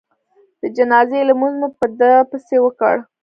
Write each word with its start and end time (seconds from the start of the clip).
د 0.61 0.63
جنازې 0.77 1.19
لمونځ 1.29 1.55
مو 1.59 1.69
په 1.79 1.85
ده 1.99 2.11
پسې 2.29 2.57
وکړ. 2.61 2.95